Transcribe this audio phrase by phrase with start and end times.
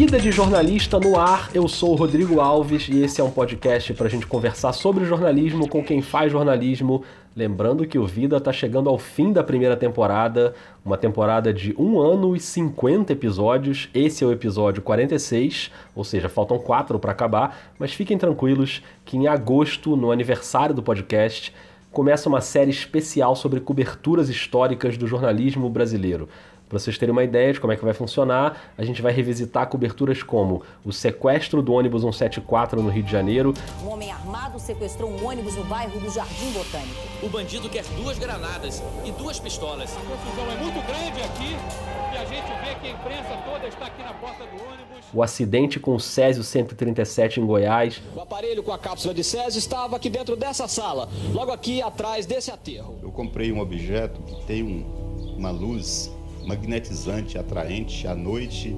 [0.00, 1.50] Vida de Jornalista no Ar.
[1.52, 5.04] Eu sou o Rodrigo Alves e esse é um podcast para a gente conversar sobre
[5.04, 7.04] jornalismo com quem faz jornalismo.
[7.36, 12.00] Lembrando que o Vida está chegando ao fim da primeira temporada, uma temporada de um
[12.00, 13.90] ano e 50 episódios.
[13.92, 19.18] Esse é o episódio 46, ou seja, faltam quatro para acabar, mas fiquem tranquilos que
[19.18, 21.52] em agosto, no aniversário do podcast,
[21.92, 26.26] começa uma série especial sobre coberturas históricas do jornalismo brasileiro.
[26.70, 29.66] Para vocês terem uma ideia de como é que vai funcionar, a gente vai revisitar
[29.66, 33.52] coberturas como o sequestro do ônibus 174 no Rio de Janeiro.
[33.82, 36.94] Um homem armado sequestrou um ônibus no bairro do Jardim Botânico.
[37.24, 39.96] O bandido quer duas granadas e duas pistolas.
[39.96, 41.56] A confusão é muito grande aqui
[42.14, 45.06] e a gente vê que a imprensa toda está aqui na porta do ônibus.
[45.12, 48.00] O acidente com o Césio 137 em Goiás.
[48.14, 52.26] O aparelho com a cápsula de Césio estava aqui dentro dessa sala, logo aqui atrás
[52.26, 52.96] desse aterro.
[53.02, 56.12] Eu comprei um objeto que tem um, uma luz
[56.44, 58.76] magnetizante, atraente à noite.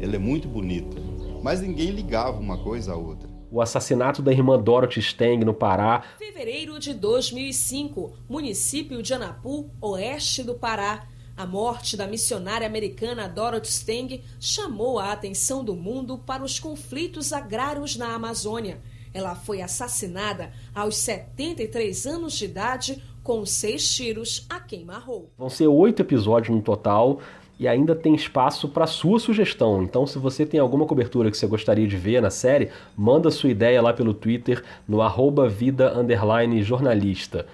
[0.00, 0.96] Ela é muito bonita.
[1.42, 3.28] Mas ninguém ligava uma coisa à outra.
[3.50, 6.02] O assassinato da irmã Dorothy Steng no Pará.
[6.18, 11.06] Fevereiro de 2005, município de Anapu, oeste do Pará.
[11.36, 17.32] A morte da missionária americana Dorothy Steng chamou a atenção do mundo para os conflitos
[17.32, 18.80] agrários na Amazônia.
[19.14, 25.30] Ela foi assassinada aos 73 anos de idade com seis tiros a queima-roupa.
[25.36, 27.18] Vão ser oito episódios no total
[27.58, 29.82] e ainda tem espaço para sua sugestão.
[29.82, 33.50] Então, se você tem alguma cobertura que você gostaria de ver na série, manda sua
[33.50, 35.92] ideia lá pelo Twitter no arroba vida
[36.62, 37.46] jornalista.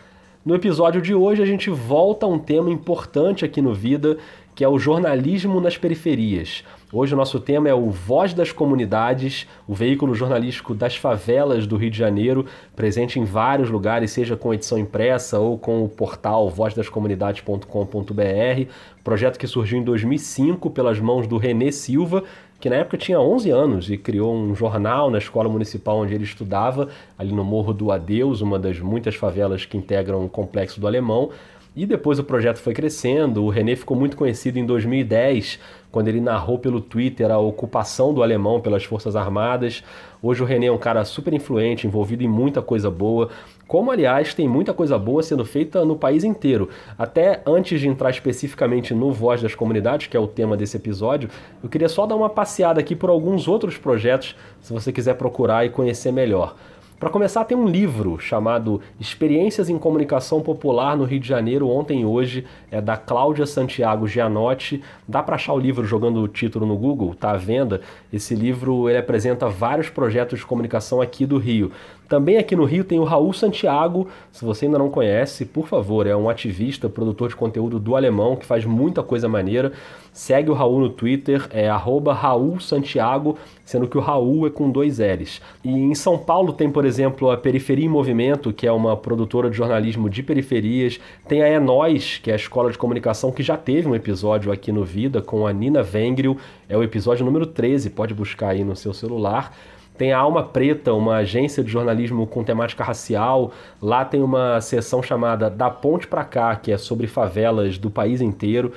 [0.45, 4.19] No episódio de hoje a gente volta a um tema importante aqui no Vida,
[4.55, 6.65] que é o jornalismo nas periferias.
[6.95, 11.79] Hoje o nosso tema é o Voz das Comunidades, o veículo jornalístico das favelas do
[11.79, 12.45] Rio de Janeiro,
[12.77, 18.71] presente em vários lugares, seja com edição impressa ou com o portal vozdascomunidades.com.br,
[19.03, 22.25] projeto que surgiu em 2005 pelas mãos do Renê Silva,
[22.61, 26.25] que na época tinha 11 anos e criou um jornal na escola municipal onde ele
[26.25, 30.87] estudava, ali no Morro do Adeus, uma das muitas favelas que integram o complexo do
[30.87, 31.31] Alemão.
[31.75, 35.59] E depois o projeto foi crescendo, o René ficou muito conhecido em 2010,
[35.92, 39.84] quando ele narrou pelo Twitter a ocupação do alemão pelas Forças Armadas.
[40.22, 43.28] Hoje o René é um cara super influente, envolvido em muita coisa boa,
[43.69, 46.70] como aliás tem muita coisa boa sendo feita no país inteiro.
[46.98, 51.28] Até antes de entrar especificamente no Voz das Comunidades, que é o tema desse episódio,
[51.62, 55.66] eu queria só dar uma passeada aqui por alguns outros projetos, se você quiser procurar
[55.66, 56.56] e conhecer melhor.
[57.03, 62.03] Para começar, tem um livro chamado Experiências em Comunicação Popular no Rio de Janeiro ontem
[62.03, 64.81] e hoje, é da Cláudia Santiago Gianotti.
[65.09, 67.81] Dá para achar o livro jogando o título no Google, tá à venda.
[68.13, 71.73] Esse livro ele apresenta vários projetos de comunicação aqui do Rio.
[72.12, 76.06] Também aqui no Rio tem o Raul Santiago, se você ainda não conhece, por favor,
[76.06, 79.73] é um ativista, produtor de conteúdo do alemão que faz muita coisa maneira.
[80.12, 84.99] Segue o Raul no Twitter, é Raul Santiago, sendo que o Raul é com dois
[84.99, 85.41] L's.
[85.65, 89.49] E em São Paulo tem, por exemplo, a Periferia em Movimento, que é uma produtora
[89.49, 91.01] de jornalismo de periferias.
[91.27, 94.53] Tem a É Nós, que é a escola de comunicação que já teve um episódio
[94.53, 96.37] aqui no Vida com a Nina Vengril.
[96.69, 99.56] É o episódio número 13, pode buscar aí no seu celular.
[99.97, 103.53] Tem a Alma Preta, uma agência de jornalismo com temática racial.
[103.80, 108.20] Lá tem uma seção chamada Da Ponte para Cá, que é sobre favelas do país
[108.20, 108.72] inteiro.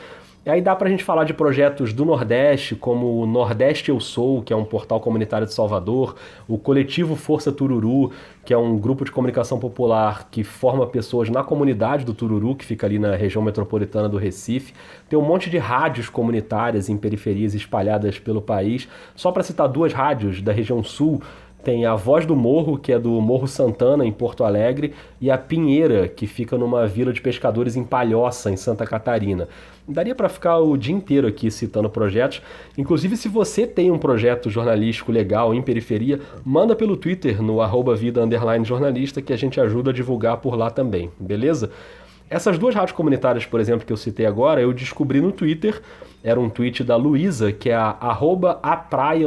[0.45, 3.99] E aí dá para a gente falar de projetos do Nordeste, como o Nordeste Eu
[3.99, 6.15] Sou, que é um portal comunitário de Salvador,
[6.47, 8.11] o Coletivo Força Tururu,
[8.45, 12.63] que é um grupo de comunicação popular que forma pessoas na comunidade do Tururu, que
[12.63, 14.71] fica ali na região metropolitana do Recife.
[15.09, 18.87] Tem um monte de rádios comunitárias em periferias espalhadas pelo país.
[19.15, 21.23] Só para citar duas rádios da região sul,
[21.65, 25.37] tem a Voz do Morro, que é do Morro Santana, em Porto Alegre, e a
[25.37, 29.49] Pinheira, que fica numa vila de pescadores em Palhoça, em Santa Catarina.
[29.87, 32.39] Daria para ficar o dia inteiro aqui citando projetos.
[32.77, 37.95] Inclusive, se você tem um projeto jornalístico legal em periferia, manda pelo Twitter no arroba
[37.95, 38.21] vida
[38.63, 41.71] jornalista que a gente ajuda a divulgar por lá também, beleza?
[42.29, 45.81] Essas duas rádios comunitárias, por exemplo, que eu citei agora, eu descobri no Twitter.
[46.23, 48.59] Era um tweet da Luísa, que é a arroba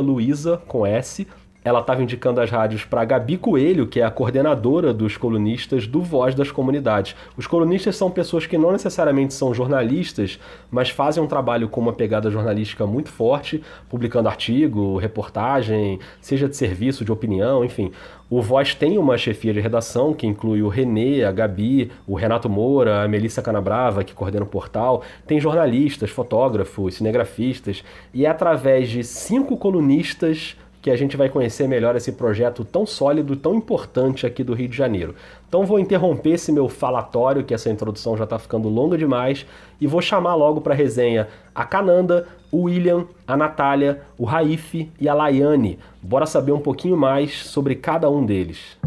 [0.03, 1.27] Luísa, com S,
[1.69, 6.01] ela estava indicando as rádios para Gabi Coelho, que é a coordenadora dos colunistas do
[6.01, 7.15] Voz das Comunidades.
[7.37, 11.93] Os colunistas são pessoas que não necessariamente são jornalistas, mas fazem um trabalho com uma
[11.93, 17.93] pegada jornalística muito forte, publicando artigo, reportagem, seja de serviço, de opinião, enfim.
[18.31, 22.49] O Voz tem uma chefia de redação que inclui o Renê, a Gabi, o Renato
[22.49, 25.03] Moura, a Melissa Canabrava, que coordena o portal.
[25.27, 27.83] Tem jornalistas, fotógrafos, cinegrafistas.
[28.13, 30.57] E é através de cinco colunistas
[30.89, 34.71] que a gente vai conhecer melhor esse projeto tão sólido, tão importante aqui do Rio
[34.71, 35.15] de Janeiro.
[35.47, 39.45] Então vou interromper esse meu falatório, que essa introdução já está ficando longa demais,
[39.79, 45.07] e vou chamar logo para resenha a Cananda, o William, a Natália, o Raif e
[45.07, 45.79] a Laiane.
[46.01, 48.79] Bora saber um pouquinho mais sobre cada um deles.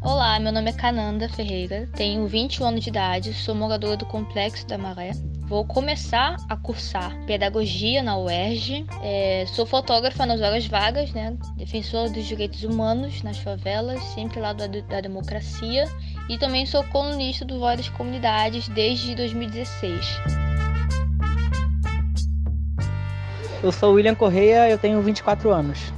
[0.00, 4.66] Olá, meu nome é Cananda Ferreira, tenho 21 anos de idade, sou moradora do Complexo
[4.66, 5.12] da Maré.
[5.46, 8.86] Vou começar a cursar pedagogia na UERJ.
[9.02, 11.36] É, sou fotógrafa nas horas vagas, né?
[11.56, 15.84] Defensora dos direitos humanos nas favelas, sempre lá da, da democracia.
[16.30, 20.18] E também sou colunista do Voz das Comunidades desde 2016.
[23.62, 25.92] Eu sou William Correia, eu tenho 24 anos.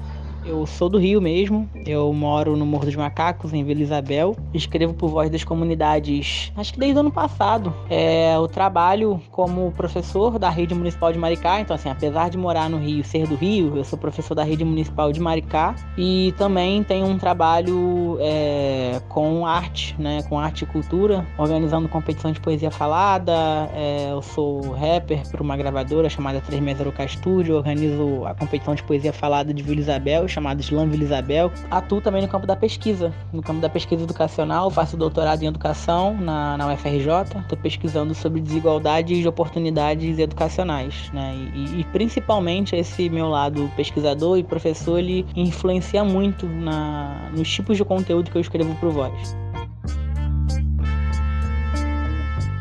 [0.46, 4.36] Eu sou do Rio mesmo, eu moro no Morro dos Macacos, em Vila Isabel.
[4.54, 7.74] Escrevo por voz das comunidades, acho que desde o ano passado.
[7.90, 12.70] É, eu trabalho como professor da rede municipal de Maricá, então assim, apesar de morar
[12.70, 16.84] no Rio, ser do Rio, eu sou professor da rede municipal de Maricá e também
[16.84, 22.70] tenho um trabalho é, com arte, né, com arte e cultura, organizando competição de poesia
[22.70, 23.32] falada.
[23.74, 28.84] É, eu sou rapper para uma gravadora chamada 3 Mesaruca Studio, organizo a competição de
[28.84, 31.50] poesia falada de Vila Isabel chamado Slam Vila Isabel.
[31.70, 36.14] Atuo também no campo da pesquisa, no campo da pesquisa educacional, faço doutorado em educação
[36.14, 41.34] na, na UFRJ, estou pesquisando sobre desigualdades de oportunidades educacionais, né?
[41.54, 47.76] E, e, principalmente esse meu lado pesquisador e professor, ele influencia muito na, nos tipos
[47.78, 49.36] de conteúdo que eu escrevo para o Voz.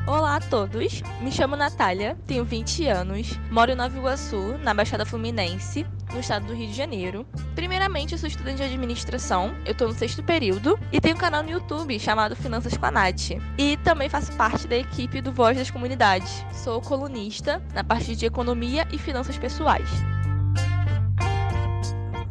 [0.08, 5.06] Olá a todos, me chamo Natália, tenho 20 anos, moro em Nova Iguaçu, na Baixada
[5.06, 7.28] Fluminense, no estado do Rio de Janeiro.
[7.54, 11.44] Primeiramente, eu sou estudante de administração, eu estou no sexto período e tenho um canal
[11.44, 13.32] no YouTube chamado Finanças com a Nath.
[13.58, 16.44] E também faço parte da equipe do Voz das Comunidades.
[16.54, 19.88] Sou colunista na parte de economia e finanças pessoais.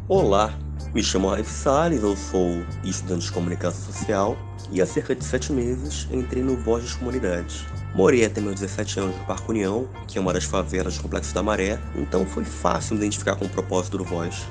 [0.07, 0.53] Olá,
[0.93, 4.37] me chamo Raif Salles, eu sou estudante de comunicação social
[4.71, 7.65] e há cerca de sete meses entrei no Voz das Comunidades.
[7.95, 11.33] Morei até meus 17 anos no Parque União, que é uma das favelas do Complexo
[11.33, 14.45] da Maré, então foi fácil me identificar com o propósito do Voz.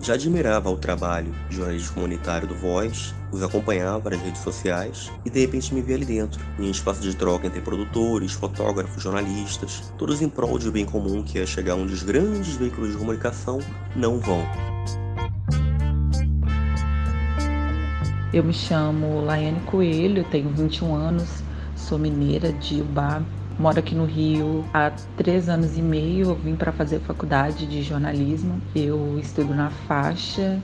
[0.00, 5.30] Já admirava o trabalho de jornalismo comunitário do Voz, os acompanhava nas redes sociais e
[5.30, 10.20] de repente me vi ali dentro, em espaço de troca entre produtores, fotógrafos, jornalistas, todos
[10.20, 13.60] em prol de um bem comum que é chegar onde os grandes veículos de comunicação
[13.94, 14.44] não vão.
[18.32, 21.47] Eu me chamo Laiane Coelho, tenho 21 anos,
[21.88, 23.22] sou mineira de Ubá,
[23.58, 26.28] moro aqui no Rio há três anos e meio.
[26.28, 28.60] Eu vim para fazer faculdade de jornalismo.
[28.76, 30.60] Eu estudo na faixa.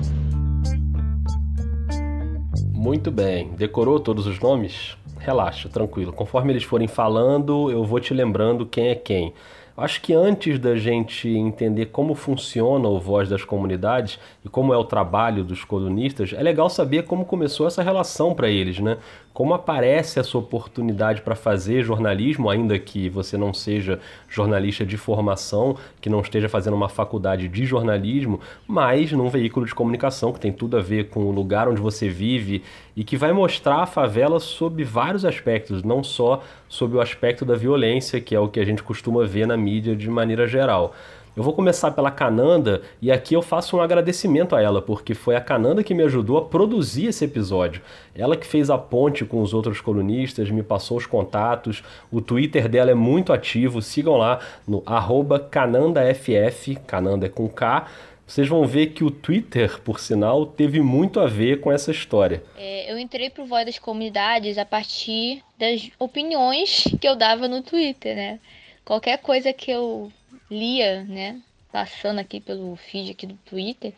[2.74, 3.52] Muito bem.
[3.56, 4.98] Decorou todos os nomes?
[5.18, 6.12] Relaxa, tranquilo.
[6.12, 9.32] Conforme eles forem falando, eu vou te lembrando quem é quem.
[9.76, 14.76] Acho que antes da gente entender como funciona o Voz das Comunidades e como é
[14.76, 18.98] o trabalho dos colunistas, é legal saber como começou essa relação para eles, né?
[19.34, 23.98] Como aparece essa oportunidade para fazer jornalismo, ainda que você não seja
[24.28, 29.75] jornalista de formação, que não esteja fazendo uma faculdade de jornalismo, mas num veículo de
[29.75, 32.62] comunicação que tem tudo a ver com o lugar onde você vive
[32.94, 37.56] e que vai mostrar a favela sob vários aspectos, não só sob o aspecto da
[37.56, 40.94] violência, que é o que a gente costuma ver na mídia de maneira geral.
[41.36, 45.34] Eu vou começar pela Cananda e aqui eu faço um agradecimento a ela, porque foi
[45.34, 47.82] a Cananda que me ajudou a produzir esse episódio.
[48.14, 51.82] Ela que fez a ponte com os outros colunistas, me passou os contatos.
[52.12, 54.81] O Twitter dela é muito ativo, sigam lá no
[55.50, 57.88] CanandaFF, Cananda é com K.
[58.24, 62.44] Vocês vão ver que o Twitter, por sinal, teve muito a ver com essa história.
[62.56, 67.60] É, eu entrei pro Voz das Comunidades a partir das opiniões que eu dava no
[67.60, 68.38] Twitter, né?
[68.84, 70.12] Qualquer coisa que eu
[70.55, 71.41] lia, né,
[71.73, 73.93] passando aqui pelo feed aqui do Twitter,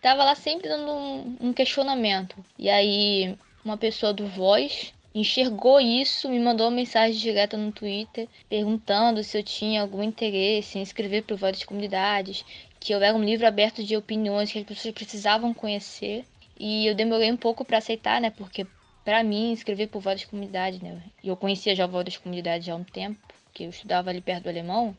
[0.00, 2.36] tava lá sempre dando um, um questionamento.
[2.58, 8.28] E aí uma pessoa do Voz enxergou isso, me mandou uma mensagem direta no Twitter
[8.48, 12.44] perguntando se eu tinha algum interesse em escrever para das Comunidades,
[12.78, 16.24] que eu era um livro aberto de opiniões que as pessoas precisavam conhecer.
[16.58, 18.30] E eu demorei um pouco para aceitar, né?
[18.30, 18.66] Porque
[19.04, 21.00] para mim escrever por várias comunidades, né?
[21.22, 24.96] Eu conhecia já das Comunidades há um tempo, porque eu estudava ali perto do alemão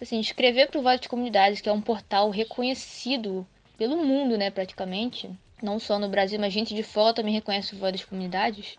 [0.00, 4.50] assim, escrever para o Vale de Comunidades, que é um portal reconhecido pelo mundo, né,
[4.50, 5.30] praticamente,
[5.62, 8.76] não só no Brasil, mas gente de fora também reconhece o Vale das Comunidades.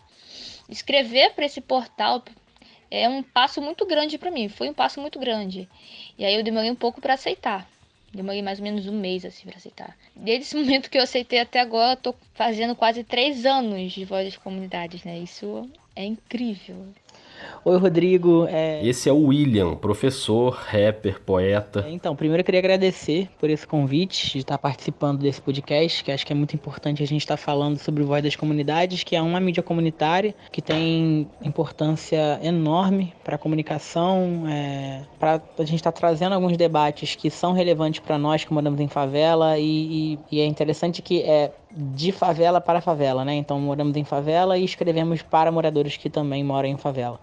[0.68, 2.22] Escrever para esse portal
[2.90, 5.68] é um passo muito grande para mim, foi um passo muito grande.
[6.18, 7.68] E aí eu demorei um pouco para aceitar.
[8.12, 9.96] Demorei mais ou menos um mês assim para aceitar.
[10.14, 14.26] Desde esse momento que eu aceitei até agora, tô fazendo quase três anos de voz
[14.26, 15.18] das comunidades, né?
[15.18, 16.92] Isso é incrível.
[17.64, 18.46] Oi, Rodrigo.
[18.48, 18.84] É...
[18.84, 21.86] Esse é o William, professor, rapper, poeta.
[21.88, 26.26] Então, primeiro eu queria agradecer por esse convite de estar participando desse podcast, que acho
[26.26, 29.22] que é muito importante a gente estar falando sobre o Voz das Comunidades, que é
[29.22, 35.02] uma mídia comunitária que tem importância enorme para a comunicação, é...
[35.18, 38.88] para a gente estar trazendo alguns debates que são relevantes para nós que moramos em
[38.88, 43.34] favela e, e, e é interessante que é de favela para favela, né?
[43.34, 47.18] Então moramos em favela e escrevemos para moradores que também moram em favela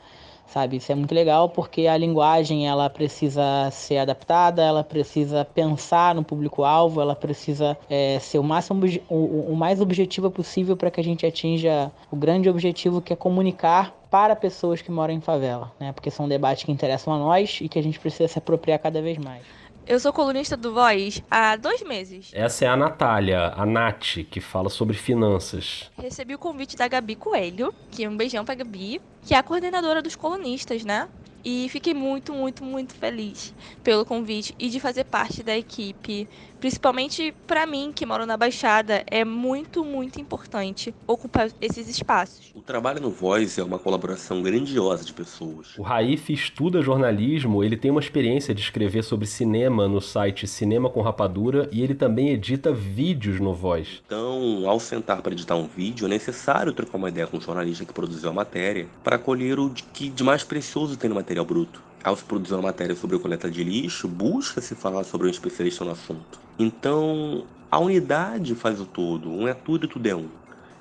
[0.50, 0.78] sabe?
[0.78, 6.24] Isso é muito legal porque a linguagem ela precisa ser adaptada, ela precisa pensar no
[6.24, 11.04] público-alvo, ela precisa é, ser o máximo o, o mais objetiva possível para que a
[11.04, 15.92] gente atinja o grande objetivo que é comunicar para pessoas que moram em favela, né?
[15.92, 19.02] Porque são debates que interessam a nós e que a gente precisa se apropriar cada
[19.02, 19.44] vez mais.
[19.90, 22.30] Eu sou colunista do Voz há dois meses.
[22.32, 25.90] Essa é a Natália, a Nath, que fala sobre finanças.
[25.98, 29.42] Recebi o convite da Gabi Coelho, que é um beijão pra Gabi, que é a
[29.42, 31.10] coordenadora dos colunistas, né?
[31.44, 33.52] E fiquei muito, muito, muito feliz
[33.84, 36.30] pelo convite e de fazer parte da equipe.
[36.60, 42.52] Principalmente para mim, que moro na Baixada, é muito, muito importante ocupar esses espaços.
[42.54, 45.78] O trabalho no Voz é uma colaboração grandiosa de pessoas.
[45.78, 50.90] O Raif estuda jornalismo, ele tem uma experiência de escrever sobre cinema no site Cinema
[50.90, 54.02] com Rapadura e ele também edita vídeos no Voz.
[54.06, 57.86] Então, ao sentar para editar um vídeo, é necessário trocar uma ideia com o jornalista
[57.86, 61.89] que produziu a matéria para colher o que de mais precioso tem no material bruto.
[62.04, 65.92] Ao se produzir uma matéria sobre coleta de lixo, busca-se falar sobre um especialista no
[65.92, 66.40] assunto.
[66.58, 70.28] Então, a unidade faz o todo, um é tudo e tudo é um.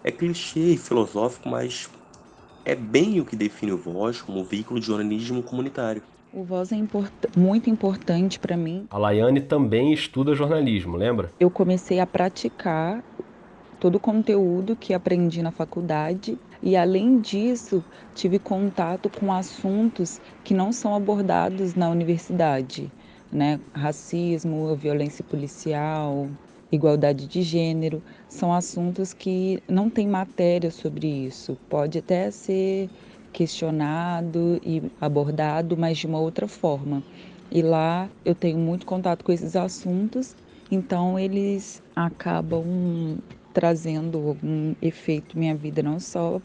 [0.04, 1.90] É clichê e filosófico, mas
[2.64, 6.02] é bem o que define o Voz como veículo de jornalismo comunitário.
[6.32, 8.86] O Voz é import muito importante para mim.
[8.90, 11.30] A Laiane também estuda jornalismo, lembra?
[11.40, 13.02] Eu comecei a praticar
[13.80, 17.84] todo o conteúdo que aprendi na faculdade e além disso,
[18.14, 22.92] tive contato com assuntos que não são abordados na universidade,
[23.30, 23.60] né?
[23.74, 26.30] Racismo, violência policial,
[26.70, 31.56] igualdade de gênero, são assuntos que não tem matéria sobre isso.
[31.68, 32.90] Pode até ser
[33.32, 37.04] questionado e abordado, mas de uma outra forma.
[37.50, 40.36] E lá eu tenho muito contato com esses assuntos,
[40.70, 43.18] então eles acabam
[43.52, 46.40] trazendo algum efeito minha vida, não só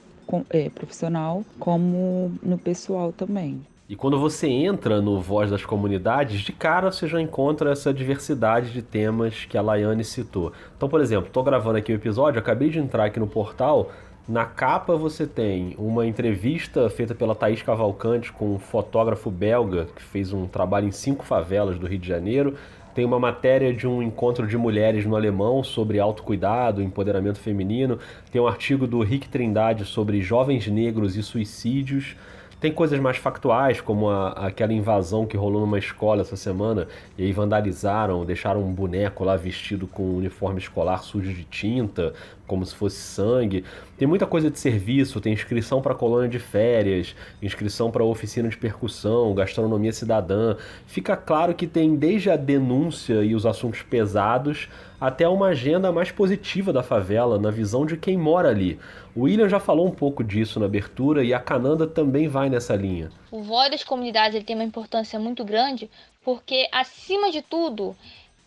[0.49, 3.61] é, profissional, como no pessoal também.
[3.87, 8.71] E quando você entra no Voz das Comunidades, de cara você já encontra essa diversidade
[8.71, 10.53] de temas que a Laiane citou.
[10.75, 13.91] Então, por exemplo, estou gravando aqui o episódio, acabei de entrar aqui no portal.
[14.27, 20.01] Na capa você tem uma entrevista feita pela Thaís Cavalcante com um fotógrafo belga que
[20.01, 22.55] fez um trabalho em cinco favelas do Rio de Janeiro.
[22.93, 27.97] Tem uma matéria de um encontro de mulheres no alemão sobre autocuidado, empoderamento feminino.
[28.31, 32.15] Tem um artigo do Rick Trindade sobre jovens negros e suicídios.
[32.63, 37.23] Tem coisas mais factuais, como a, aquela invasão que rolou numa escola essa semana, e
[37.23, 42.13] aí vandalizaram, deixaram um boneco lá vestido com um uniforme escolar sujo de tinta,
[42.53, 43.65] como se fosse sangue.
[43.97, 48.55] Tem muita coisa de serviço, tem inscrição para colônia de férias, inscrição para oficina de
[48.55, 50.55] percussão, gastronomia cidadã.
[50.85, 54.69] Fica claro que tem desde a denúncia e os assuntos pesados
[55.01, 58.79] até uma agenda mais positiva da favela, na visão de quem mora ali.
[59.15, 62.75] O William já falou um pouco disso na abertura e a Cananda também vai nessa
[62.75, 63.09] linha.
[63.31, 65.89] O voz das comunidades ele tem uma importância muito grande
[66.23, 67.95] porque, acima de tudo,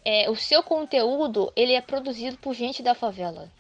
[0.05, 3.51] é, o seu conteúdo ele é produzido por gente da favela.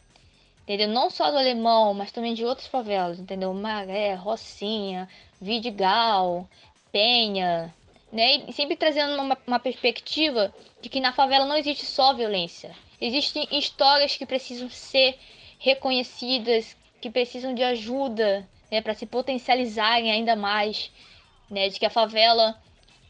[0.66, 0.88] Entendeu?
[0.88, 3.54] Não só do alemão, mas também de outras favelas, entendeu?
[3.54, 5.08] Maré, Rocinha,
[5.40, 6.48] Vidigal,
[6.90, 7.72] Penha,
[8.10, 8.42] né?
[8.48, 12.74] E sempre trazendo uma, uma perspectiva de que na favela não existe só violência.
[13.00, 15.16] Existem histórias que precisam ser
[15.60, 20.90] reconhecidas, que precisam de ajuda né, para se potencializarem ainda mais.
[21.48, 22.60] Né, de que a favela,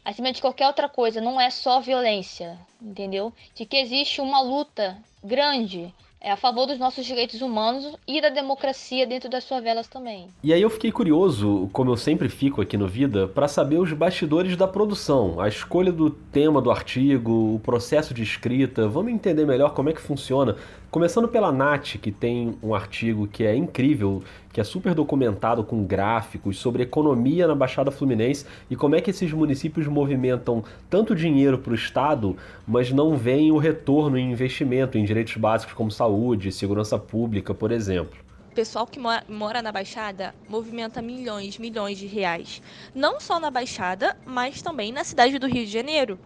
[0.05, 3.33] acima de qualquer outra coisa, não é só violência, entendeu?
[3.55, 8.29] De que existe uma luta grande é a favor dos nossos direitos humanos e da
[8.29, 10.27] democracia dentro das favelas também.
[10.43, 13.93] E aí eu fiquei curioso, como eu sempre fico aqui no Vida, para saber os
[13.93, 18.87] bastidores da produção, a escolha do tema do artigo, o processo de escrita.
[18.87, 20.55] Vamos entender melhor como é que funciona.
[20.97, 25.83] Começando pela Nath, que tem um artigo que é incrível, que é super documentado com
[25.83, 31.59] gráficos sobre economia na Baixada Fluminense e como é que esses municípios movimentam tanto dinheiro
[31.59, 32.35] para o Estado,
[32.67, 37.71] mas não veem o retorno em investimento em direitos básicos como saúde, segurança pública, por
[37.71, 38.17] exemplo
[38.51, 42.59] O pessoal que mora na Baixada movimenta milhões, milhões de reais.
[42.95, 46.17] Não só na Baixada, mas também na cidade do Rio de Janeiro.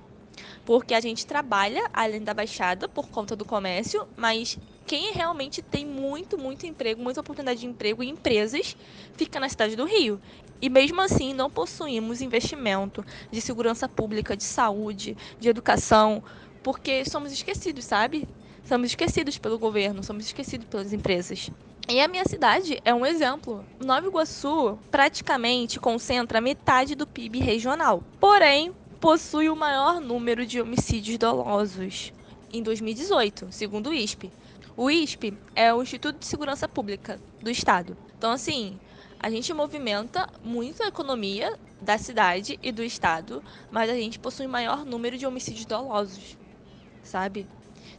[0.66, 5.86] Porque a gente trabalha além da Baixada por conta do comércio, mas quem realmente tem
[5.86, 8.76] muito, muito emprego, muita oportunidade de emprego em empresas,
[9.16, 10.20] fica na cidade do Rio.
[10.62, 16.24] E mesmo assim, não possuímos investimento de segurança pública, de saúde, de educação,
[16.62, 18.28] porque somos esquecidos, sabe?
[18.64, 21.50] Somos esquecidos pelo governo, somos esquecidos pelas empresas.
[21.90, 23.66] E a minha cidade é um exemplo.
[23.84, 28.72] Nova Iguaçu praticamente concentra metade do PIB regional, porém
[29.02, 32.14] possui o maior número de homicídios dolosos
[32.54, 34.32] em 2018, segundo o ISP.
[34.78, 37.98] O ISP é o Instituto de Segurança Pública do Estado.
[38.16, 38.80] Então, assim,
[39.20, 44.46] a gente movimenta muito a economia da cidade e do estado, mas a gente possui
[44.46, 46.38] maior número de homicídios dolosos,
[47.02, 47.48] sabe?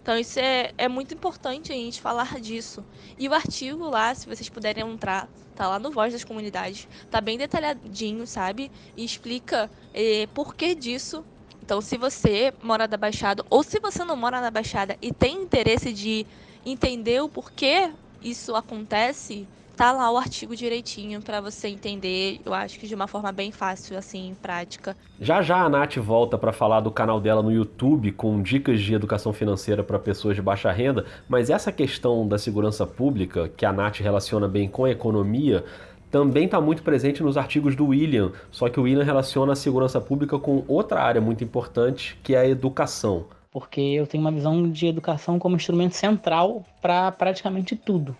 [0.00, 2.84] Então isso é, é muito importante a gente falar disso.
[3.18, 7.20] E o artigo lá, se vocês puderem entrar, tá lá no Voz das Comunidades, tá
[7.20, 8.70] bem detalhadinho, sabe?
[8.96, 11.24] E explica eh, por que disso.
[11.62, 15.42] Então se você mora da Baixada, ou se você não mora na Baixada e tem
[15.42, 16.26] interesse de
[16.66, 17.90] entender o porquê
[18.20, 23.06] isso acontece, tá lá o artigo direitinho para você entender, eu acho que de uma
[23.06, 24.96] forma bem fácil, assim, prática.
[25.20, 28.94] Já já a Nath volta para falar do canal dela no YouTube com dicas de
[28.94, 33.72] educação financeira para pessoas de baixa renda, mas essa questão da segurança pública, que a
[33.72, 35.64] Nath relaciona bem com a economia,
[36.10, 40.00] também está muito presente nos artigos do William, só que o William relaciona a segurança
[40.00, 43.24] pública com outra área muito importante, que é a educação.
[43.50, 48.16] Porque eu tenho uma visão de educação como instrumento central para praticamente tudo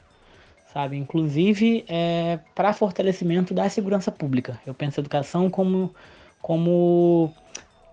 [0.72, 0.96] sabe?
[0.96, 4.60] Inclusive é, para fortalecimento da segurança pública.
[4.66, 5.94] Eu penso educação como,
[6.40, 7.32] como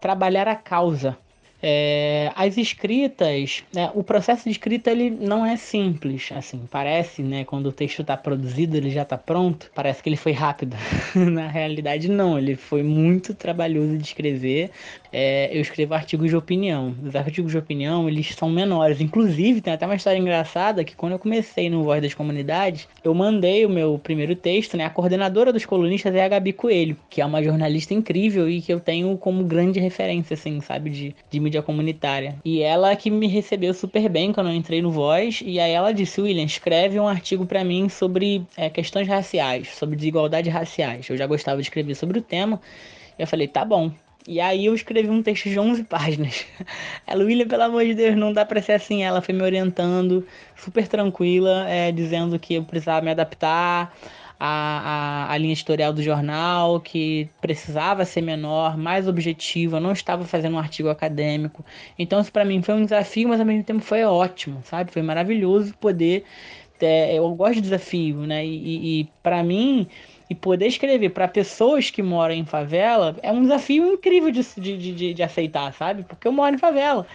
[0.02, 1.18] trabalhar a causa
[1.62, 7.44] é, as escritas, né, o processo de escrita ele não é simples, assim, parece, né,
[7.44, 10.78] quando o texto está produzido, ele já está pronto, parece que ele foi rápido.
[11.14, 14.72] Na realidade, não, ele foi muito trabalhoso de escrever.
[15.12, 16.96] É, eu escrevo artigos de opinião.
[17.04, 19.02] Os artigos de opinião, eles são menores.
[19.02, 23.14] Inclusive, tem até uma história engraçada que quando eu comecei no Voz das Comunidades, eu
[23.14, 27.22] mandei o meu primeiro texto, né, a coordenadora dos colunistas é a Gabi Coelho, que
[27.22, 31.40] é uma jornalista incrível e que eu tenho como grande referência, assim, sabe, de, de
[31.40, 32.36] mídia comunitária.
[32.44, 35.42] E ela que me recebeu super bem quando eu entrei no Voz.
[35.44, 39.96] E aí ela disse: William, escreve um artigo para mim sobre é, questões raciais, sobre
[39.96, 41.10] desigualdades raciais.
[41.10, 42.62] Eu já gostava de escrever sobre o tema.
[43.18, 43.92] E eu falei: tá bom.
[44.28, 46.46] E aí eu escrevi um texto de 11 páginas.
[47.08, 49.04] Ela, William, pelo amor de Deus, não dá pra ser assim.
[49.04, 53.94] Ela foi me orientando, super tranquila, é, dizendo que eu precisava me adaptar
[54.40, 60.24] a, a, a, linha editorial do jornal, que precisava ser menor, mais objetiva, não estava
[60.24, 61.66] fazendo um artigo acadêmico.
[61.98, 64.92] Então, isso para mim foi um desafio, mas ao mesmo tempo foi ótimo, sabe?
[64.92, 66.24] Foi maravilhoso poder.
[66.78, 68.46] Ter, eu gosto de desafio, né?
[68.46, 69.86] E, e, e para mim,
[70.30, 74.94] e poder escrever para pessoas que moram em favela é um desafio incrível de, de,
[74.94, 76.04] de, de, aceitar, sabe?
[76.04, 77.08] Porque eu moro em favela.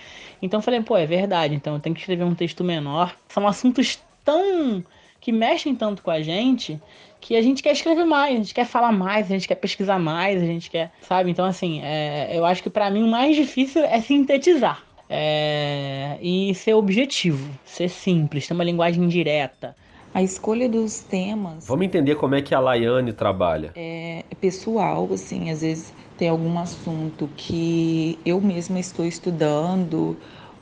[0.42, 3.14] Então eu falei, pô, é verdade, então eu tenho que escrever um texto menor.
[3.28, 4.82] São assuntos tão.
[5.20, 6.80] que mexem tanto com a gente
[7.20, 9.98] que a gente quer escrever mais, a gente quer falar mais, a gente quer pesquisar
[9.98, 11.30] mais, a gente quer, sabe?
[11.30, 14.82] Então, assim, é, eu acho que para mim o mais difícil é sintetizar.
[15.08, 19.74] É, e ser objetivo, ser simples, ter uma linguagem direta.
[20.14, 21.66] A escolha dos temas.
[21.66, 23.72] Vamos entender como é que a Laiane trabalha.
[23.74, 30.20] É pessoal, assim, às vezes tem algum assunto que eu mesma estou estudando,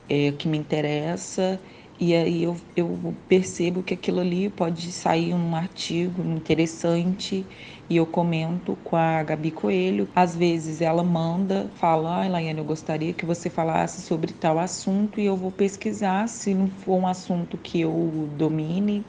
[0.09, 1.61] é, que me interessa,
[2.01, 7.49] e aí eu, eu percebo que aquilo ali pode sair um artigo interessante
[7.89, 10.09] e eu comento com a Gabi Coelho.
[10.15, 15.21] Às vezes ela manda, fala, ah, Laiane, eu gostaria que você falasse sobre tal assunto
[15.21, 16.29] e eu vou pesquisar.
[16.29, 19.07] Se não for um assunto que eu domine,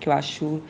[0.00, 0.60] que eu acho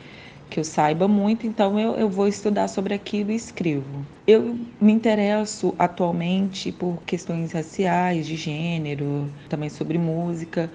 [0.49, 4.05] que eu saiba muito, então eu, eu vou estudar sobre aquilo e escrevo.
[4.25, 10.71] Eu me interesso atualmente por questões raciais, de gênero, também sobre música,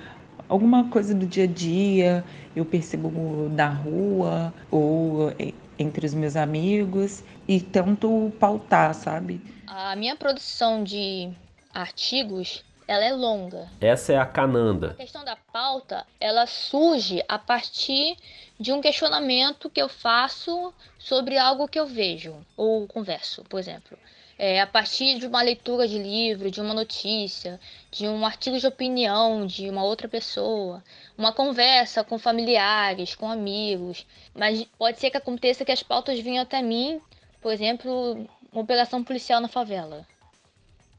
[0.48, 5.32] alguma coisa do dia a dia, eu percebo na rua ou
[5.78, 9.40] entre os meus amigos e tento pautar, sabe?
[9.66, 11.30] A minha produção de
[11.72, 13.68] artigos ela é longa.
[13.81, 14.90] Essa é a cananda.
[14.90, 18.16] A questão da pauta, ela surge a partir
[18.59, 23.99] de um questionamento que eu faço sobre algo que eu vejo ou converso, por exemplo
[24.42, 27.61] é, a partir de uma leitura de livro, de uma notícia,
[27.92, 30.83] de um artigo de opinião de uma outra pessoa,
[31.16, 34.05] uma conversa com familiares, com amigos.
[34.35, 37.01] Mas pode ser que aconteça que as pautas venham até mim,
[37.40, 40.05] por exemplo, uma operação policial na favela,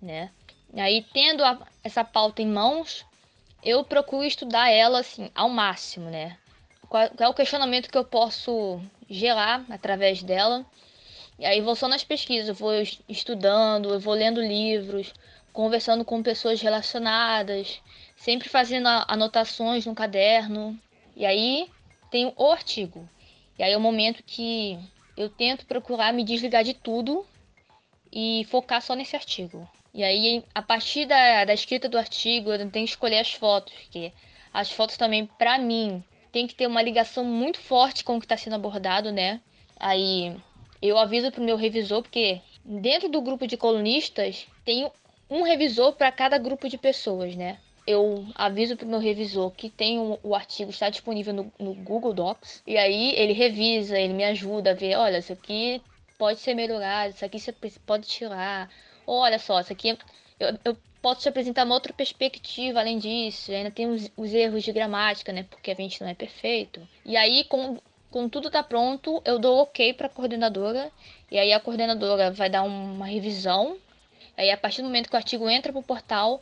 [0.02, 0.32] né?
[0.74, 3.06] E aí, tendo a, essa pauta em mãos,
[3.64, 6.38] eu procuro estudar ela assim ao máximo, né?
[6.90, 10.66] Qual, qual é o questionamento que eu posso gerar através dela?
[11.38, 12.72] E aí vou só nas pesquisas, vou
[13.08, 15.14] estudando, eu vou lendo livros,
[15.52, 17.80] conversando com pessoas relacionadas,
[18.16, 20.80] sempre fazendo anotações no caderno.
[21.16, 21.70] E aí
[22.10, 23.08] tem o artigo.
[23.60, 24.80] E aí é o momento que
[25.16, 27.26] eu tento procurar me desligar de tudo
[28.12, 29.70] e focar só nesse artigo.
[29.94, 33.74] E aí, a partir da, da escrita do artigo, eu tenho que escolher as fotos,
[33.74, 34.12] porque
[34.52, 38.26] as fotos também, para mim, tem que ter uma ligação muito forte com o que
[38.26, 39.40] está sendo abordado, né?
[39.80, 40.36] Aí
[40.82, 44.90] eu aviso pro meu revisor, porque dentro do grupo de colunistas tem
[45.30, 47.60] um revisor para cada grupo de pessoas, né?
[47.86, 52.14] Eu aviso pro meu revisor que tem o, o artigo está disponível no, no, Google
[52.14, 55.82] Docs e aí ele revisa, ele me ajuda a ver, olha, isso aqui
[56.18, 57.52] pode ser melhorado, isso aqui você
[57.86, 58.70] pode tirar,
[59.06, 59.98] olha só, isso aqui
[60.40, 63.52] eu, eu posso te apresentar uma outra perspectiva além disso.
[63.52, 65.44] Ainda tem os, os, erros de gramática, né?
[65.44, 66.82] Porque a gente não é perfeito.
[67.06, 67.78] E aí, com,
[68.10, 70.92] com tudo tá pronto, eu dou ok para a coordenadora.
[71.30, 73.78] E aí a coordenadora vai dar uma revisão.
[74.38, 76.42] Aí a partir do momento que o artigo entra pro portal,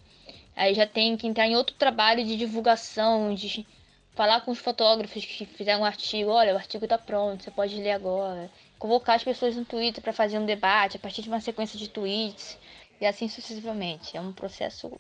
[0.56, 3.66] aí já tem que entrar em outro trabalho de divulgação, de
[4.14, 7.76] falar com os fotógrafos que fizeram o artigo, olha, o artigo está pronto, você pode
[7.76, 8.50] ler agora.
[8.82, 11.88] Convocar as pessoas no Twitter para fazer um debate a partir de uma sequência de
[11.88, 12.58] tweets
[13.00, 14.18] e assim sucessivamente.
[14.18, 14.92] É um processo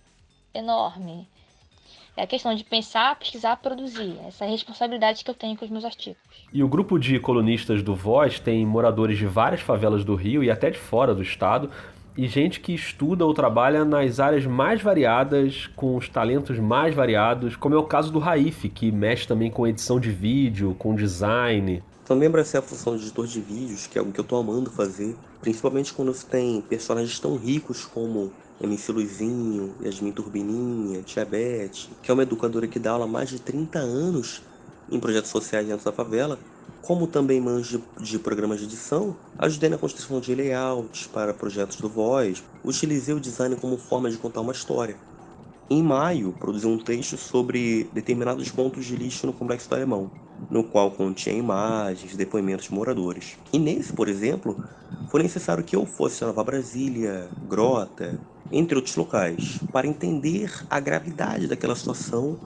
[0.53, 1.27] enorme.
[2.15, 4.19] É a questão de pensar, pesquisar, produzir.
[4.27, 6.21] Essa é a responsabilidade que eu tenho com os meus artigos.
[6.53, 10.51] E o grupo de colunistas do Voz tem moradores de várias favelas do Rio e
[10.51, 11.71] até de fora do estado,
[12.15, 17.55] e gente que estuda ou trabalha nas áreas mais variadas, com os talentos mais variados,
[17.55, 21.81] como é o caso do Raif, que mexe também com edição de vídeo, com design.
[22.05, 24.71] Também abracei a função de editor de vídeos, que é algo que eu tô amando
[24.71, 31.89] fazer, principalmente quando você tem personagens tão ricos como MC Luizinho, Yasmin Turbininha, Tia Beth,
[32.01, 34.41] que é uma educadora que dá aula há mais de 30 anos
[34.89, 36.39] em projetos sociais dentro da favela,
[36.81, 41.87] como também manjo de programas de edição, ajudei na construção de layouts para projetos do
[41.87, 44.97] Voz, utilizei o design como forma de contar uma história.
[45.69, 50.11] Em maio, produzi um texto sobre determinados pontos de lixo no Complexo do Alemão,
[50.49, 53.37] no qual continha imagens, depoimentos de moradores.
[53.51, 54.63] E nesse, por exemplo,
[55.09, 58.19] foi necessário que eu fosse a Nova Brasília, Grota,
[58.51, 62.37] entre outros locais, para entender a gravidade daquela situação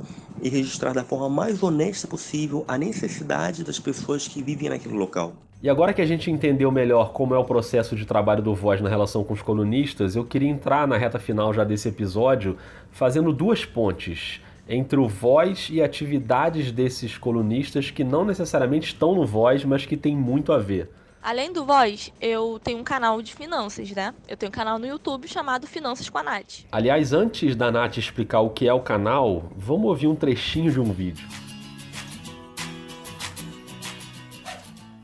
[0.42, 5.34] e registrar da forma mais honesta possível a necessidade das pessoas que vivem naquele local.
[5.64, 8.82] E agora que a gente entendeu melhor como é o processo de trabalho do Voz
[8.82, 12.58] na relação com os colunistas, eu queria entrar na reta final já desse episódio
[12.92, 19.26] fazendo duas pontes entre o Voz e atividades desses colunistas que não necessariamente estão no
[19.26, 20.90] Voz, mas que têm muito a ver.
[21.22, 24.14] Além do Voz, eu tenho um canal de finanças, né?
[24.28, 26.66] Eu tenho um canal no YouTube chamado Finanças com a Nath.
[26.72, 30.80] Aliás, antes da Nath explicar o que é o canal, vamos ouvir um trechinho de
[30.80, 31.28] um vídeo.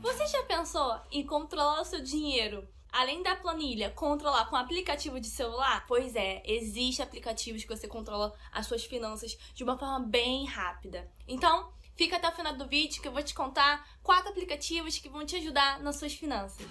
[0.00, 2.62] Você já pensou em controlar o seu dinheiro
[2.92, 5.86] além da planilha, controlar com aplicativo de celular?
[5.88, 11.10] Pois é, existem aplicativos que você controla as suas finanças de uma forma bem rápida.
[11.26, 15.10] Então, Fica até o final do vídeo que eu vou te contar quatro aplicativos que
[15.10, 16.66] vão te ajudar nas suas finanças.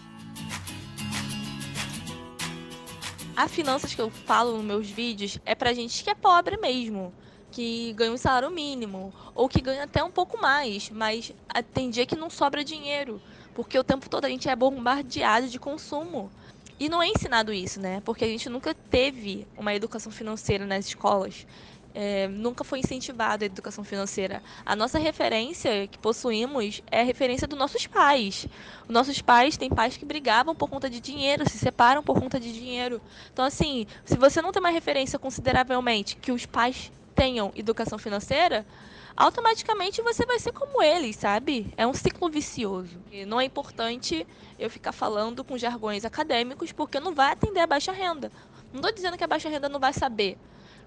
[3.37, 7.13] A finanças que eu falo nos meus vídeos é pra gente que é pobre mesmo,
[7.51, 11.31] que ganha um salário mínimo, ou que ganha até um pouco mais, mas
[11.73, 13.21] tem dia que não sobra dinheiro,
[13.53, 16.31] porque o tempo todo a gente é bombardeado de consumo.
[16.79, 18.01] E não é ensinado isso, né?
[18.03, 21.45] Porque a gente nunca teve uma educação financeira nas escolas
[21.93, 24.41] é, nunca foi incentivada a educação financeira.
[24.65, 28.47] A nossa referência que possuímos é a referência dos nossos pais.
[28.83, 32.39] Os nossos pais têm pais que brigavam por conta de dinheiro, se separam por conta
[32.39, 33.01] de dinheiro.
[33.31, 38.65] Então, assim, se você não tem uma referência consideravelmente que os pais tenham educação financeira,
[39.15, 41.73] automaticamente você vai ser como eles, sabe?
[41.77, 42.99] É um ciclo vicioso.
[43.11, 44.25] E não é importante
[44.57, 48.31] eu ficar falando com jargões acadêmicos porque não vai atender a baixa renda.
[48.71, 50.37] Não estou dizendo que a baixa renda não vai saber,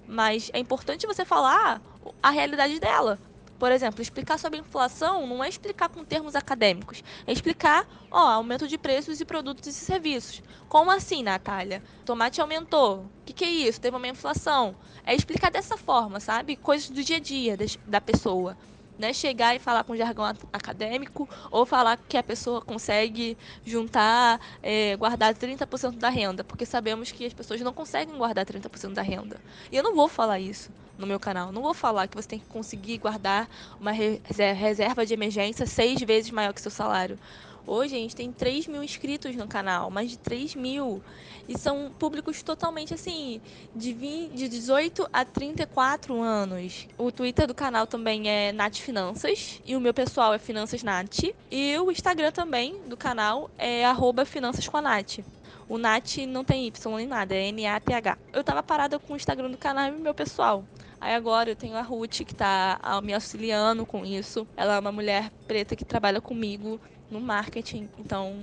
[0.06, 1.80] mas é importante você falar
[2.22, 3.18] a realidade dela.
[3.58, 8.66] Por exemplo, explicar sobre inflação não é explicar com termos acadêmicos, é explicar, ó, aumento
[8.66, 10.42] de preços e produtos e serviços.
[10.68, 11.82] Como assim, Natália?
[12.04, 13.00] Tomate aumentou.
[13.00, 13.80] O que, que é isso?
[13.80, 14.74] Teve uma inflação.
[15.06, 16.56] É explicar dessa forma, sabe?
[16.56, 18.56] Coisas do dia a dia da pessoa
[18.98, 24.96] né, chegar e falar com jargão acadêmico ou falar que a pessoa consegue juntar, é,
[24.96, 29.40] guardar 30% da renda, porque sabemos que as pessoas não conseguem guardar 30% da renda.
[29.70, 31.52] E eu não vou falar isso no meu canal.
[31.52, 33.48] Não vou falar que você tem que conseguir guardar
[33.80, 37.18] uma reserva de emergência seis vezes maior que seu salário.
[37.66, 41.02] Hoje a gente tem 3 mil inscritos no canal, mais de 3 mil.
[41.48, 43.40] E são públicos totalmente assim,
[43.74, 46.86] de, 20, de 18 a 34 anos.
[46.98, 49.62] O Twitter do canal também é Nath Finanças.
[49.64, 51.24] E o meu pessoal é Finanças Nath.
[51.50, 55.20] E o Instagram também do canal é arroba Finanças com a Nath.
[55.68, 58.18] O Nat não tem Y nem nada, é N-A-T-H.
[58.32, 60.64] Eu tava parada com o Instagram do canal e meu pessoal.
[61.00, 64.46] Aí agora eu tenho a Ruth, que tá me auxiliando com isso.
[64.56, 68.34] Ela é uma mulher preta que trabalha comigo no marketing, então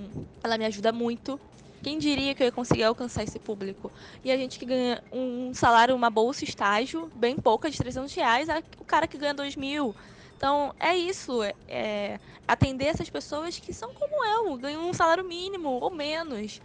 [0.42, 1.40] ela me ajuda muito.
[1.82, 3.90] Quem diria que eu ia conseguir alcançar esse público?
[4.24, 8.48] E a gente que ganha um salário, uma bolsa estágio, bem pouca, de 300 reais,
[8.78, 9.94] o cara que ganha 2 mil.
[10.36, 11.42] Então, é isso.
[11.42, 16.60] É, é atender essas pessoas que são como eu, ganham um salário mínimo ou menos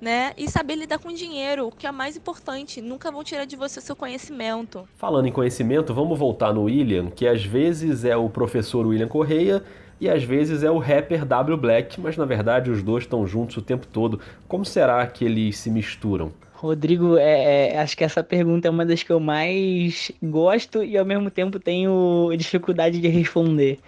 [0.00, 0.32] né?
[0.36, 2.80] E saber lidar com dinheiro, o que é mais importante.
[2.80, 4.88] Nunca vão tirar de você o seu conhecimento.
[4.96, 9.62] Falando em conhecimento, vamos voltar no William, que às vezes é o professor William Correia
[10.00, 13.56] e às vezes é o rapper W Black, mas na verdade os dois estão juntos
[13.56, 14.20] o tempo todo.
[14.46, 16.32] Como será que eles se misturam?
[16.52, 20.96] Rodrigo, é, é, acho que essa pergunta é uma das que eu mais gosto e
[20.96, 23.78] ao mesmo tempo tenho dificuldade de responder.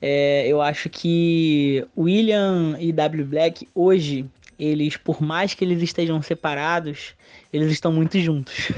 [0.00, 4.26] É, eu acho que William e W Black hoje
[4.58, 7.14] eles, por mais que eles estejam separados,
[7.52, 8.72] eles estão muito juntos.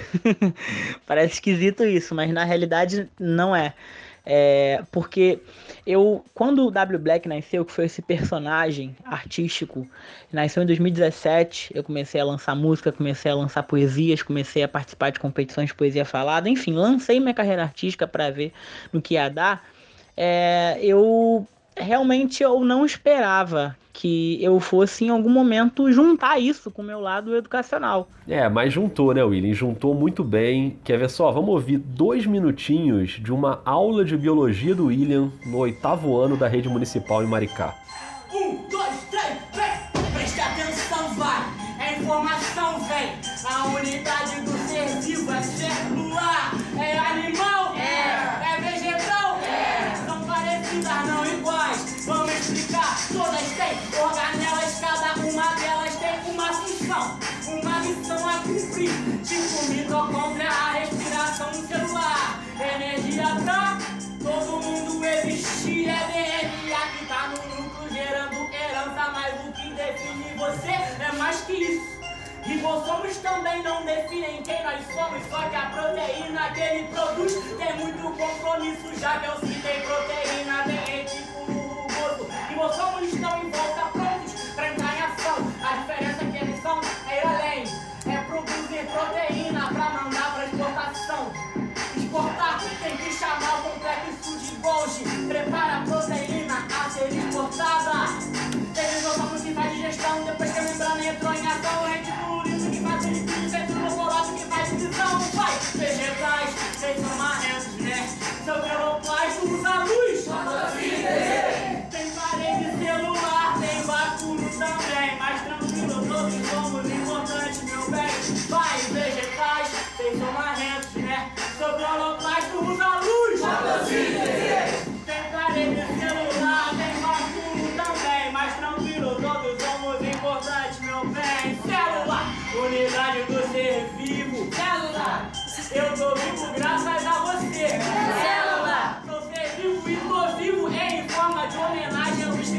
[1.07, 3.75] Parece esquisito isso, mas na realidade não é.
[4.29, 5.39] É, porque
[5.87, 9.89] eu, quando o W Black nasceu, que foi esse personagem artístico,
[10.33, 15.11] nasceu em 2017, eu comecei a lançar música, comecei a lançar poesias, comecei a participar
[15.11, 18.53] de competições de poesia falada, enfim, lancei minha carreira artística para ver
[18.93, 19.65] no que ia dar.
[20.17, 26.83] É, eu realmente eu não esperava que eu fosse em algum momento juntar isso com
[26.83, 28.09] o meu lado educacional.
[28.29, 29.55] É, mas juntou, né, William?
[29.55, 30.79] Juntou muito bem.
[30.85, 31.33] Quer ver só?
[31.33, 36.47] Vamos ouvir dois minutinhos de uma aula de biologia do William no oitavo ano da
[36.47, 37.75] rede municipal em Maricá.
[38.35, 38.66] Um,
[71.53, 71.97] é isso.
[72.43, 77.77] Ribossomos também não definem quem nós somos, só que a proteína que ele produz tem
[77.77, 82.29] muito compromisso, já que eu citei proteína, tem tipo rugoso.
[82.49, 84.06] Ribossomos estão em volta pra
[101.07, 105.59] entrou em ação, o retículo liso que faz lipídio, centro locolato que faz divisão, vai.
[105.75, 108.09] Vegetais, sem marrentos, né?
[108.45, 108.61] Seu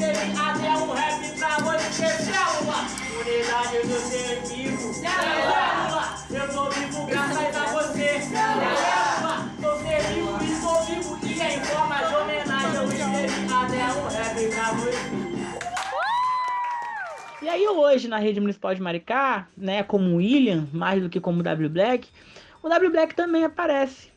[0.05, 2.07] até um rap pra você.
[2.07, 2.85] Célula,
[3.19, 4.93] unidade do ser vivo.
[4.93, 8.21] Célula, eu tô vivo graças a você.
[8.21, 12.75] Célula, sou ser vivo e tô vivo e em forma de homenagem.
[12.75, 15.17] Eu escrevi até um rap pra você.
[17.41, 21.41] E aí hoje na rede municipal de Maricá, né, como William, mais do que como
[21.41, 22.09] W Black,
[22.61, 24.09] o W Black também aparece.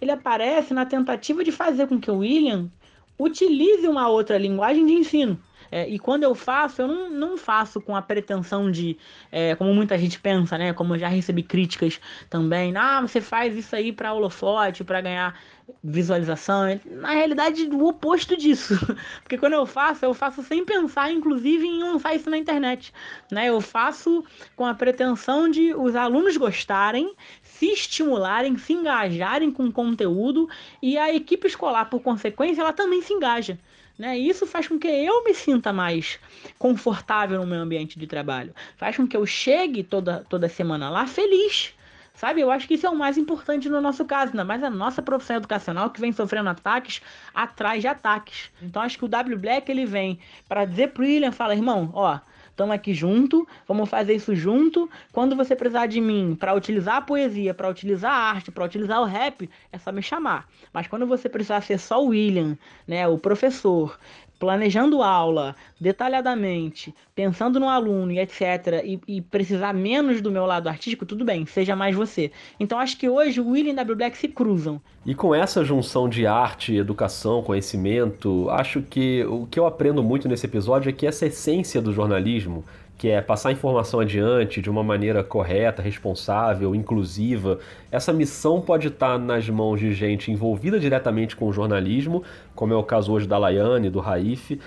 [0.00, 2.70] Ele aparece na tentativa de fazer com que o William
[3.18, 5.38] utilize uma outra linguagem de ensino.
[5.70, 8.96] É, e quando eu faço, eu não, não faço com a pretensão de,
[9.32, 10.72] é, como muita gente pensa, né?
[10.72, 12.00] Como eu já recebi críticas
[12.30, 15.38] também, ah, você faz isso aí para holofote, para ganhar
[15.82, 16.80] visualização.
[16.86, 18.74] Na realidade, o oposto disso.
[19.22, 22.92] Porque quando eu faço, eu faço sem pensar, inclusive, em lançar isso na internet.
[23.30, 23.48] Né?
[23.48, 24.24] Eu faço
[24.54, 30.48] com a pretensão de os alunos gostarem, se estimularem, se engajarem com o conteúdo
[30.82, 33.58] e a equipe escolar, por consequência, ela também se engaja.
[33.98, 34.18] Né?
[34.18, 36.18] Isso faz com que eu me sinta mais
[36.58, 38.54] confortável no meu ambiente de trabalho.
[38.76, 41.74] Faz com que eu chegue toda, toda semana lá feliz.
[42.16, 44.70] Sabe, eu acho que isso é o mais importante no nosso caso, ainda mais a
[44.70, 47.02] nossa profissão educacional que vem sofrendo ataques
[47.34, 48.50] atrás de ataques.
[48.62, 52.18] Então acho que o W Black ele vem para dizer pro William, fala, irmão, ó,
[52.56, 54.88] Estamos aqui junto, vamos fazer isso junto.
[55.12, 58.98] Quando você precisar de mim para utilizar a poesia, para utilizar a arte, para utilizar
[59.02, 60.48] o rap, é só me chamar.
[60.72, 62.56] Mas quando você precisar ser só o William,
[62.88, 63.98] né, o professor,
[64.38, 70.68] planejando aula detalhadamente, pensando no aluno e etc., e, e, precisar menos do meu lado
[70.68, 72.30] artístico, tudo bem, seja mais você.
[72.58, 74.80] Então acho que hoje o William e W Black se cruzam.
[75.04, 80.28] E com essa junção de arte, educação, conhecimento, acho que o que eu aprendo muito
[80.28, 82.64] nesse episódio é que essa essência do jornalismo
[82.98, 87.58] que é passar informação adiante de uma maneira correta, responsável, inclusiva.
[87.90, 92.22] Essa missão pode estar nas mãos de gente envolvida diretamente com o jornalismo,
[92.54, 94.58] como é o caso hoje da Laiane, do Raif.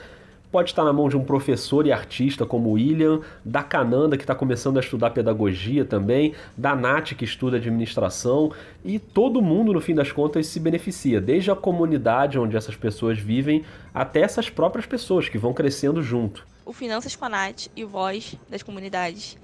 [0.52, 4.34] Pode estar na mão de um professor e artista como William, da Cananda, que está
[4.34, 8.52] começando a estudar pedagogia também, da Nath, que estuda administração,
[8.84, 13.20] e todo mundo, no fim das contas, se beneficia, desde a comunidade onde essas pessoas
[13.20, 13.64] vivem
[13.94, 18.36] até essas próprias pessoas que vão crescendo junto o Finanças com a Nath e Voz
[18.48, 19.36] das Comunidades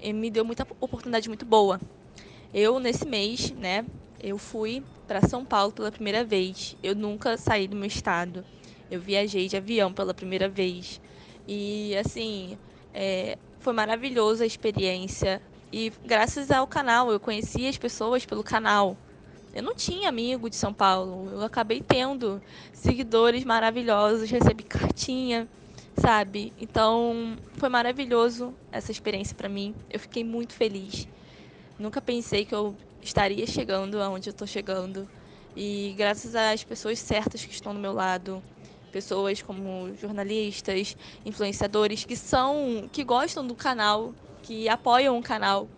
[0.00, 1.80] me deu muita oportunidade muito boa.
[2.54, 3.84] Eu, nesse mês, né,
[4.22, 6.76] eu fui para São Paulo pela primeira vez.
[6.80, 8.44] Eu nunca saí do meu estado.
[8.88, 11.00] Eu viajei de avião pela primeira vez.
[11.48, 12.56] E, assim,
[12.94, 15.42] é, foi maravilhosa a experiência.
[15.72, 18.96] E graças ao canal, eu conheci as pessoas pelo canal.
[19.52, 21.28] Eu não tinha amigo de São Paulo.
[21.28, 22.40] Eu acabei tendo
[22.72, 25.48] seguidores maravilhosos, recebi cartinha
[26.00, 26.52] sabe?
[26.60, 29.74] Então, foi maravilhoso essa experiência para mim.
[29.90, 31.08] Eu fiquei muito feliz.
[31.78, 35.08] Nunca pensei que eu estaria chegando aonde eu tô chegando.
[35.56, 38.42] E graças às pessoas certas que estão do meu lado,
[38.92, 45.68] pessoas como jornalistas, influenciadores que são que gostam do canal, que apoiam o canal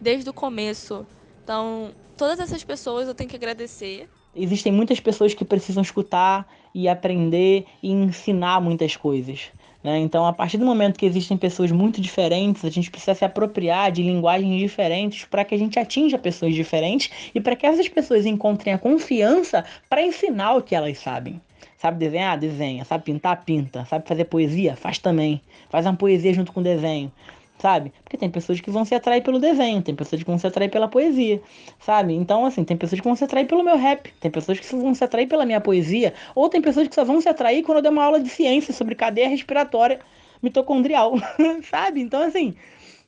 [0.00, 1.06] desde o começo.
[1.42, 4.08] Então, todas essas pessoas eu tenho que agradecer.
[4.34, 9.50] Existem muitas pessoas que precisam escutar e aprender e ensinar muitas coisas.
[9.82, 9.98] Né?
[9.98, 13.92] Então, a partir do momento que existem pessoas muito diferentes, a gente precisa se apropriar
[13.92, 18.26] de linguagens diferentes para que a gente atinja pessoas diferentes e para que essas pessoas
[18.26, 21.40] encontrem a confiança para ensinar o que elas sabem.
[21.76, 22.36] Sabe desenhar?
[22.36, 22.84] Desenha.
[22.84, 23.44] Sabe pintar?
[23.44, 23.84] Pinta.
[23.84, 24.74] Sabe fazer poesia?
[24.74, 25.40] Faz também.
[25.70, 27.12] Faz uma poesia junto com o desenho
[27.58, 27.92] sabe?
[28.02, 30.70] Porque tem pessoas que vão se atrair pelo desenho, tem pessoas que vão se atrair
[30.70, 31.40] pela poesia,
[31.80, 32.14] sabe?
[32.14, 34.94] Então, assim, tem pessoas que vão se atrair pelo meu rap, tem pessoas que vão
[34.94, 37.82] se atrair pela minha poesia, ou tem pessoas que só vão se atrair quando eu
[37.82, 40.00] der uma aula de ciência sobre cadeia respiratória
[40.42, 41.14] mitocondrial,
[41.68, 42.00] sabe?
[42.00, 42.54] Então, assim,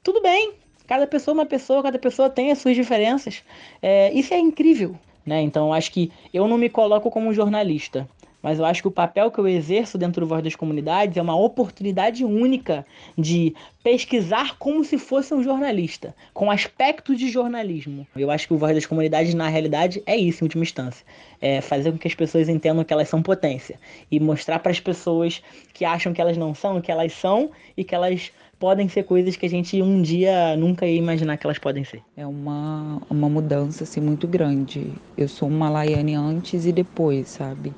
[0.03, 0.55] tudo bem.
[0.87, 3.45] Cada pessoa é uma pessoa, cada pessoa tem as suas diferenças.
[3.81, 5.41] É, isso é incrível, né?
[5.41, 8.09] Então, acho que eu não me coloco como jornalista
[8.43, 11.23] mas eu acho que o papel que eu exerço dentro do Voz das Comunidades é
[11.23, 18.07] uma oportunidade única de pesquisar como se fosse um jornalista, com aspectos de jornalismo.
[18.17, 21.05] Eu acho que o Voz das Comunidades, na realidade, é isso, em última instância.
[21.41, 23.79] É fazer com que as pessoas entendam que elas são potência
[24.11, 27.85] e mostrar para as pessoas que acham que elas não são, que elas são e
[27.85, 31.59] que elas podem ser coisas que a gente um dia nunca ia imaginar que elas
[31.59, 32.03] podem ser.
[32.15, 34.93] É uma, uma mudança assim, muito grande.
[35.17, 37.73] Eu sou uma Laiane antes e depois, sabe?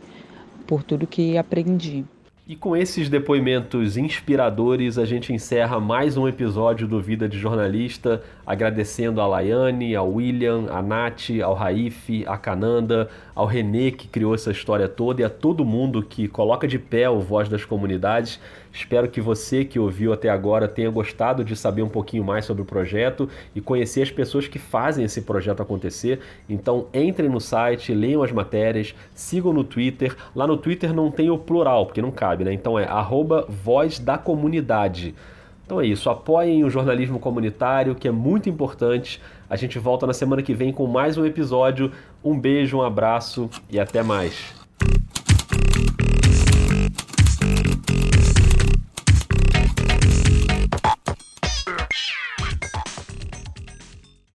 [0.72, 2.02] Por tudo que aprendi.
[2.48, 8.22] E com esses depoimentos inspiradores, a gente encerra mais um episódio do Vida de Jornalista,
[8.46, 14.35] agradecendo a Laiane, ao William, a Nath, ao Raif, a Cananda, ao Renê, que criou
[14.35, 18.38] essa história toda, e a todo mundo que coloca de pé o Voz das Comunidades.
[18.73, 22.62] Espero que você que ouviu até agora tenha gostado de saber um pouquinho mais sobre
[22.62, 26.21] o projeto e conhecer as pessoas que fazem esse projeto acontecer.
[26.49, 30.16] Então entrem no site, leiam as matérias, sigam no Twitter.
[30.35, 32.53] Lá no Twitter não tem o plural, porque não cabe, né?
[32.53, 35.14] Então é arroba voz da comunidade.
[35.64, 39.21] Então é isso, apoiem o jornalismo comunitário, que é muito importante.
[39.49, 41.92] A gente volta na semana que vem com mais um episódio.
[42.24, 44.62] Um beijo, um abraço e até mais.